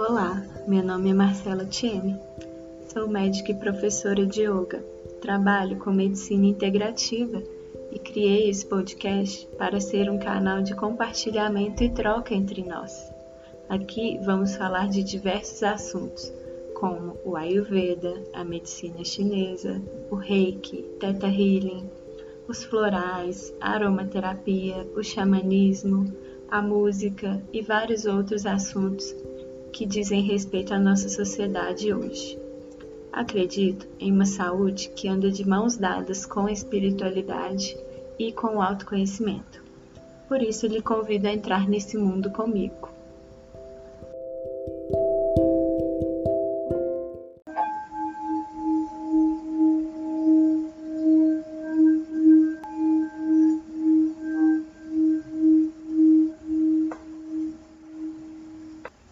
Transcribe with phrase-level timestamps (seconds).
[0.00, 2.18] Olá, meu nome é Marcela Tieme.
[2.88, 4.82] Sou médica e professora de yoga.
[5.20, 7.42] Trabalho com medicina integrativa
[7.92, 13.12] e criei esse podcast para ser um canal de compartilhamento e troca entre nós.
[13.68, 16.32] Aqui vamos falar de diversos assuntos,
[16.74, 21.86] como o Ayurveda, a medicina chinesa, o Reiki, Theta Healing,
[22.48, 26.10] os florais, a aromaterapia, o xamanismo,
[26.50, 29.14] a música e vários outros assuntos
[29.70, 32.38] que dizem respeito à nossa sociedade hoje.
[33.12, 37.76] Acredito em uma saúde que anda de mãos dadas com a espiritualidade
[38.18, 39.64] e com o autoconhecimento.
[40.28, 42.89] Por isso, lhe convido a entrar nesse mundo comigo.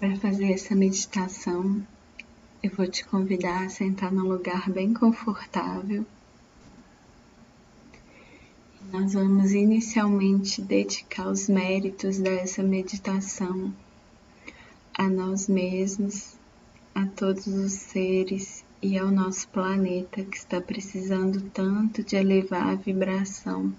[0.00, 1.86] Para fazer essa meditação,
[2.62, 6.06] eu vou te convidar a sentar num lugar bem confortável.
[8.90, 13.74] Nós vamos inicialmente dedicar os méritos dessa meditação
[14.94, 16.34] a nós mesmos,
[16.94, 22.74] a todos os seres e ao nosso planeta que está precisando tanto de elevar a
[22.74, 23.70] vibração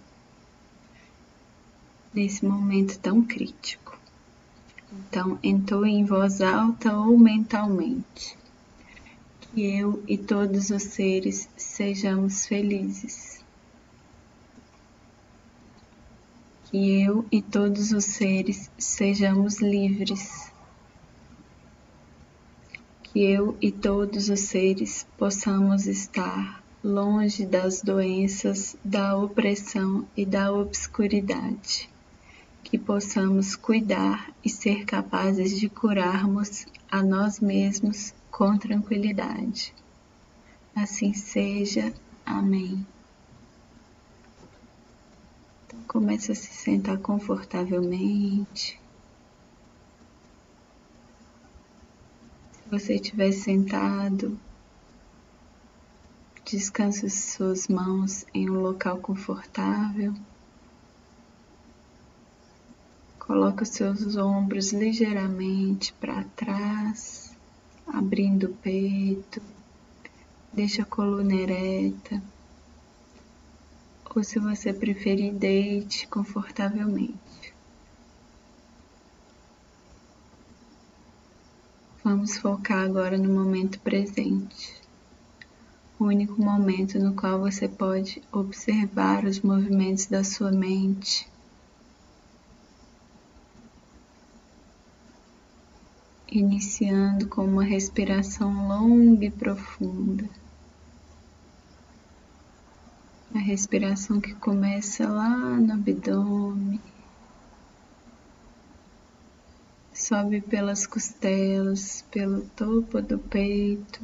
[2.13, 3.90] nesse momento tão crítico.
[4.93, 8.37] Então, entoe em voz alta ou mentalmente.
[9.39, 13.41] Que eu e todos os seres sejamos felizes.
[16.65, 20.51] Que eu e todos os seres sejamos livres.
[23.03, 30.51] Que eu e todos os seres possamos estar longe das doenças, da opressão e da
[30.51, 31.90] obscuridade
[32.71, 39.73] que possamos cuidar e ser capazes de curarmos a nós mesmos com tranquilidade.
[40.73, 41.93] Assim seja.
[42.25, 42.87] Amém.
[45.67, 48.79] Então comece a se sentar confortavelmente.
[52.53, 54.39] Se você estiver sentado,
[56.45, 60.15] descanse suas mãos em um local confortável.
[63.61, 67.31] Os seus ombros ligeiramente para trás,
[67.85, 69.39] abrindo o peito.
[70.51, 72.21] Deixa a coluna ereta.
[74.15, 77.53] Ou se você preferir, deite confortavelmente.
[82.03, 84.73] Vamos focar agora no momento presente.
[85.99, 91.30] O único momento no qual você pode observar os movimentos da sua mente
[96.31, 100.29] iniciando com uma respiração longa e profunda.
[103.35, 106.79] A respiração que começa lá no abdômen,
[109.93, 114.01] sobe pelas costelas, pelo topo do peito,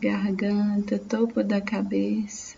[0.00, 2.56] garganta, topo da cabeça,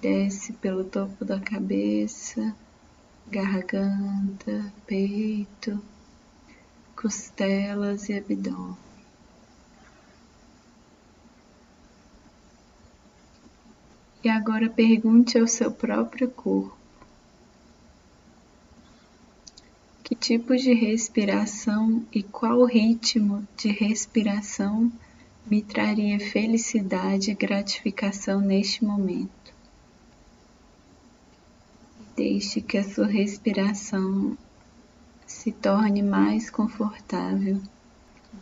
[0.00, 2.54] desce pelo topo da cabeça
[3.30, 5.82] garganta, peito,
[6.96, 8.76] costelas e abdômen.
[14.24, 16.76] E agora pergunte ao seu próprio corpo:
[20.02, 24.90] que tipo de respiração e qual ritmo de respiração
[25.46, 29.37] me traria felicidade e gratificação neste momento?
[32.18, 34.36] Deixe que a sua respiração
[35.24, 37.62] se torne mais confortável.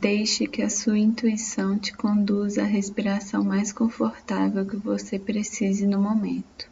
[0.00, 6.00] Deixe que a sua intuição te conduza à respiração mais confortável que você precise no
[6.00, 6.70] momento.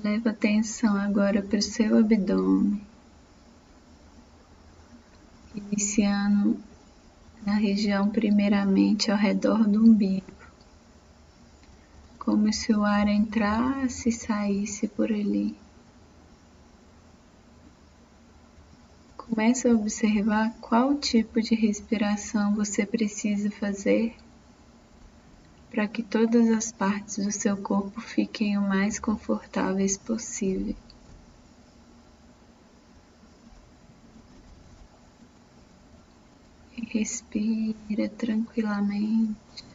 [0.00, 2.80] Leva atenção agora para o seu abdômen,
[5.52, 6.56] iniciando
[7.44, 10.35] na região primeiramente ao redor do umbigo
[12.36, 15.56] como se o ar entrasse e saísse por ali.
[19.16, 24.14] Comece a observar qual tipo de respiração você precisa fazer
[25.70, 30.76] para que todas as partes do seu corpo fiquem o mais confortáveis possível.
[36.92, 39.65] Respira tranquilamente.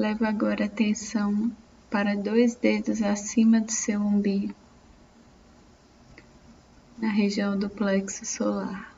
[0.00, 1.54] Leva agora atenção
[1.90, 4.54] para dois dedos acima do seu umbigo,
[6.96, 8.96] na região do plexo solar.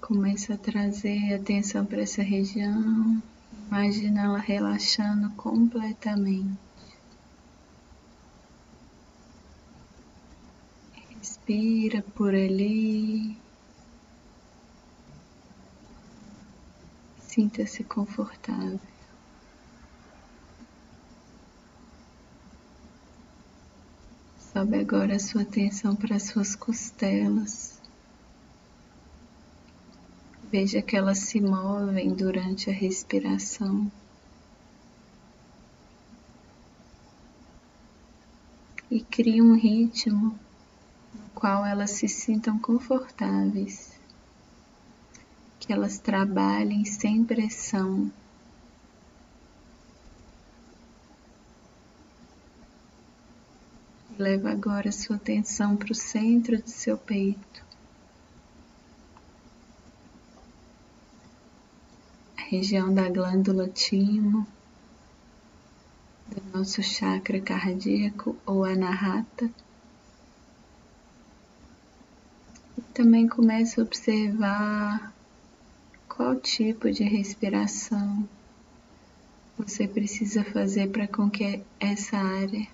[0.00, 3.22] Começa a trazer atenção para essa região,
[3.68, 6.58] imagina ela relaxando completamente.
[11.16, 13.40] Respira por ali.
[17.32, 18.78] Sinta-se confortável.
[24.38, 27.80] Sobe agora a sua atenção para as suas costelas.
[30.50, 33.90] Veja que elas se movem durante a respiração.
[38.90, 40.38] E crie um ritmo
[41.14, 44.01] no qual elas se sintam confortáveis,
[45.62, 48.10] que elas trabalhem sem pressão.
[54.18, 57.62] Leva agora sua atenção para o centro do seu peito.
[62.52, 64.46] região da glândula timo,
[66.28, 69.50] do nosso chakra cardíaco ou anahata.
[72.76, 75.14] E também comece a observar
[76.14, 78.28] qual tipo de respiração
[79.56, 82.68] você precisa fazer para com que essa área?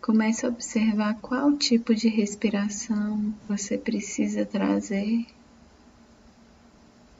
[0.00, 5.26] Comece a observar qual tipo de respiração você precisa trazer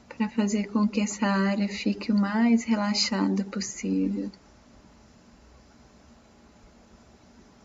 [0.08, 4.30] para fazer com que essa área fique o mais relaxada possível,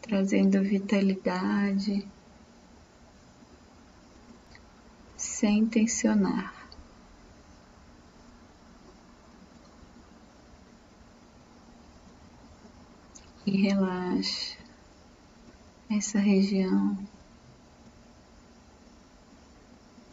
[0.02, 2.08] trazendo vitalidade,
[5.44, 6.54] sem tensionar.
[13.46, 14.58] E relaxa
[15.90, 16.98] essa região.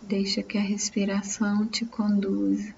[0.02, 2.74] Deixa que a respiração te conduza.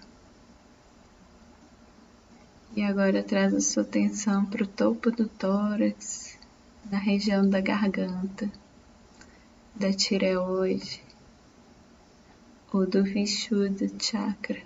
[2.76, 6.38] E agora traz a sua atenção para o topo do tórax,
[6.90, 8.52] na região da garganta,
[9.75, 11.11] da tireoide
[12.72, 14.62] ou do Vishuddha Chakra.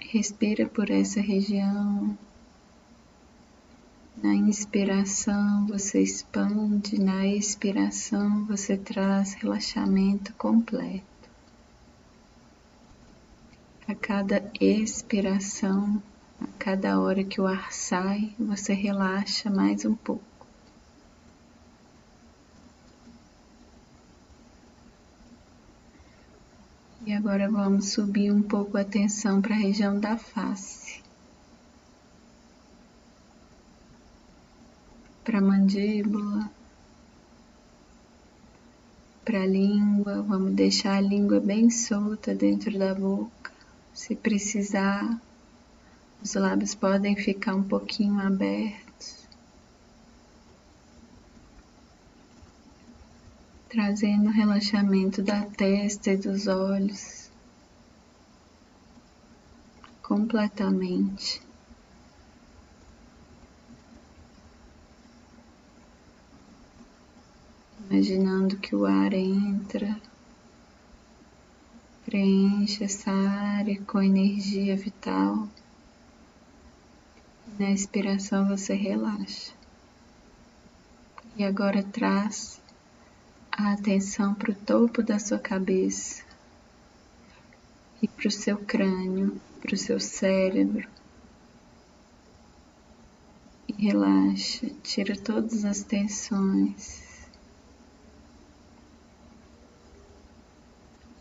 [0.00, 2.18] Respira por essa região
[4.22, 11.06] na inspiração você expande, na expiração você traz relaxamento completo.
[13.88, 16.02] A cada expiração,
[16.40, 20.24] a cada hora que o ar sai, você relaxa mais um pouco.
[27.06, 31.00] E agora vamos subir um pouco a atenção para a região da face.
[35.30, 36.50] para a mandíbula,
[39.24, 40.22] para a língua.
[40.22, 43.52] Vamos deixar a língua bem solta dentro da boca.
[43.94, 45.20] Se precisar,
[46.22, 49.26] os lábios podem ficar um pouquinho abertos.
[53.68, 57.30] Trazendo relaxamento da testa e dos olhos
[60.02, 61.40] completamente.
[67.90, 70.00] imaginando que o ar entra,
[72.04, 75.48] preenche essa área com energia vital.
[77.60, 79.52] Na expiração você relaxa.
[81.36, 82.58] E agora traz
[83.52, 86.24] a atenção para o topo da sua cabeça
[88.00, 90.88] e para o seu crânio, para o seu cérebro.
[93.68, 97.28] E relaxa, tira todas as tensões.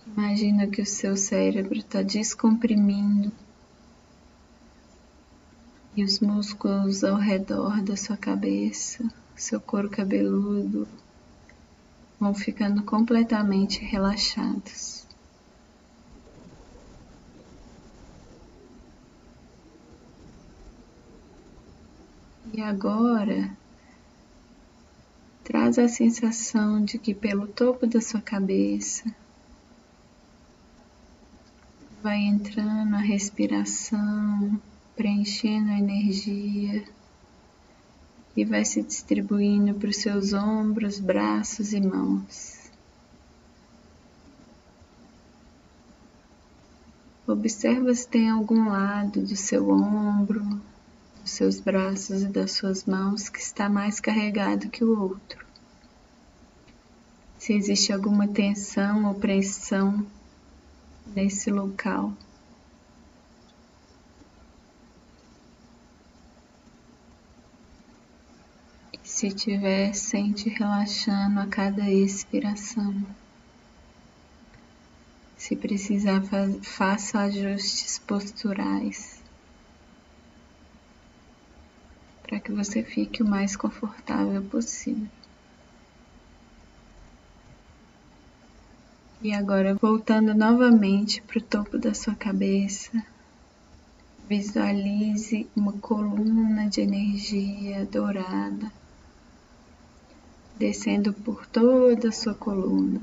[0.08, 3.30] Imagina que o seu cérebro está descomprimindo
[6.00, 10.88] e os músculos ao redor da sua cabeça, seu couro cabeludo,
[12.18, 15.06] vão ficando completamente relaxados.
[22.54, 23.52] E agora,
[25.44, 29.04] traz a sensação de que pelo topo da sua cabeça
[32.02, 34.62] vai entrando a respiração,
[35.00, 36.84] preenchendo a energia
[38.36, 42.70] e vai se distribuindo para os seus ombros, braços e mãos.
[47.26, 50.44] Observa se tem algum lado do seu ombro,
[51.22, 55.46] dos seus braços e das suas mãos que está mais carregado que o outro.
[57.38, 60.06] Se existe alguma tensão ou pressão
[61.16, 62.14] nesse local.
[69.20, 73.06] Se tiver, sente relaxando a cada expiração.
[75.36, 76.22] Se precisar,
[76.62, 79.22] faça ajustes posturais
[82.24, 85.10] para que você fique o mais confortável possível.
[89.22, 93.06] E agora, voltando novamente para o topo da sua cabeça,
[94.30, 98.79] visualize uma coluna de energia dourada
[100.60, 103.02] descendo por toda a sua coluna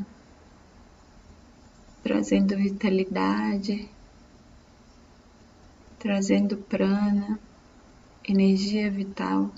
[2.06, 3.90] trazendo vitalidade,
[5.98, 7.36] trazendo prana,
[8.28, 9.50] energia vital,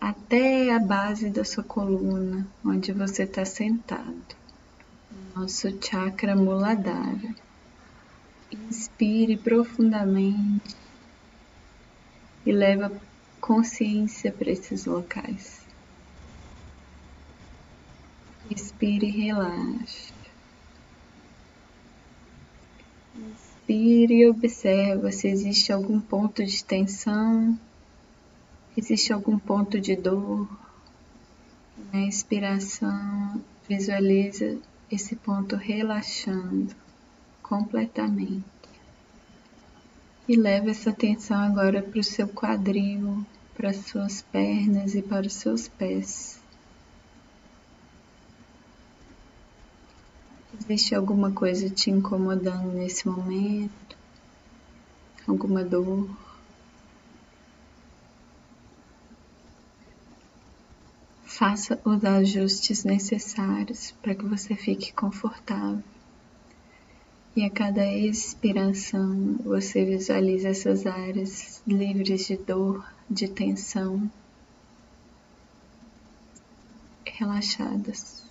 [0.00, 4.36] até a base da sua coluna, onde você está sentado,
[5.34, 7.34] nosso chakra muladhara.
[8.52, 10.76] Inspire profundamente
[12.46, 12.92] e leva
[13.40, 15.66] consciência para esses locais.
[18.50, 20.12] Inspire e relaxe.
[23.14, 27.56] Inspire e observa se existe algum ponto de tensão,
[28.76, 30.48] existe algum ponto de dor.
[31.92, 34.58] Na expiração, visualiza
[34.90, 36.74] esse ponto relaxando
[37.40, 38.44] completamente.
[40.26, 45.26] E leva essa atenção agora para o seu quadril, para as suas pernas e para
[45.26, 46.39] os seus pés.
[50.70, 53.96] Existe alguma coisa te incomodando nesse momento?
[55.26, 56.08] Alguma dor?
[61.24, 65.82] Faça os ajustes necessários para que você fique confortável.
[67.34, 74.08] E a cada expiração você visualiza essas áreas livres de dor, de tensão,
[77.04, 78.29] relaxadas.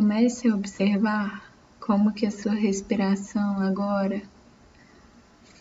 [0.00, 4.22] Comece a observar como que a sua respiração agora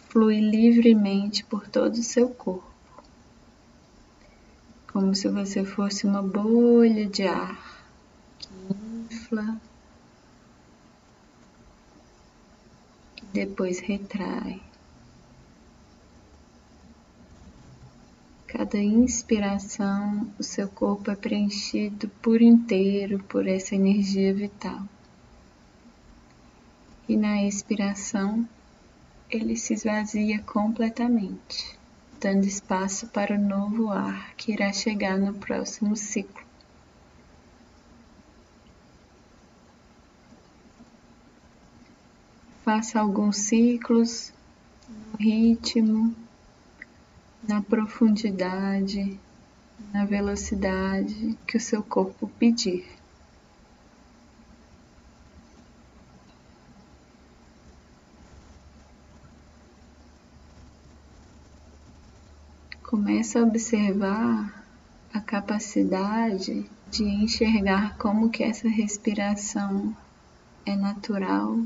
[0.10, 2.72] flui livremente por todo o seu corpo,
[4.94, 7.84] como se você fosse uma bolha de ar
[8.38, 8.48] que
[9.12, 9.60] infla
[13.20, 14.62] e depois retrai.
[18.70, 24.82] Cada inspiração, o seu corpo é preenchido por inteiro por essa energia vital.
[27.08, 28.46] E na expiração,
[29.30, 31.80] ele se esvazia completamente,
[32.20, 36.46] dando espaço para o novo ar que irá chegar no próximo ciclo.
[42.66, 44.34] Faça alguns ciclos
[44.90, 46.27] no ritmo
[47.48, 49.18] na profundidade,
[49.94, 52.86] na velocidade que o seu corpo pedir.
[62.84, 64.66] Começa a observar
[65.14, 69.96] a capacidade de enxergar como que essa respiração
[70.66, 71.60] é natural,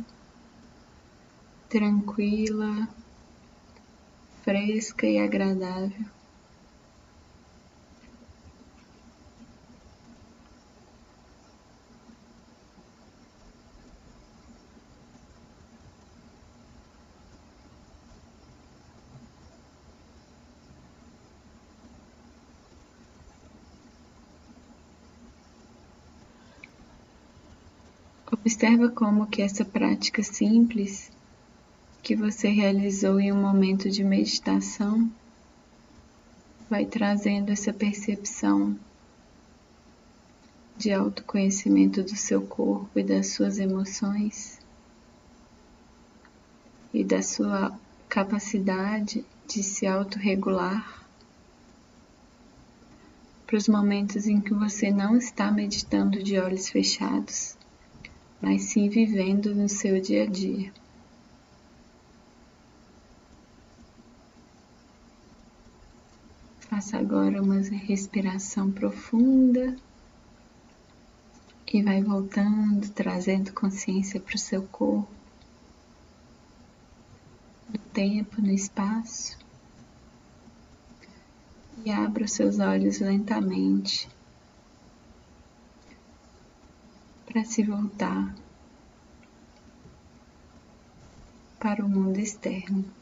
[1.69, 2.88] tranquila,
[4.43, 6.05] fresca e agradável.
[28.31, 31.12] Observa como que essa prática simples
[32.11, 35.09] que você realizou em um momento de meditação
[36.69, 38.77] vai trazendo essa percepção
[40.75, 44.59] de autoconhecimento do seu corpo e das suas emoções
[46.93, 51.07] e da sua capacidade de se autorregular
[53.47, 57.55] para os momentos em que você não está meditando de olhos fechados,
[58.41, 60.80] mas sim vivendo no seu dia a dia.
[66.81, 69.75] Faça agora uma respiração profunda
[71.71, 75.07] e vai voltando, trazendo consciência para o seu corpo,
[77.69, 79.38] no tempo, no espaço.
[81.85, 84.09] E abra os seus olhos lentamente
[87.27, 88.33] para se voltar
[91.59, 93.00] para o mundo externo.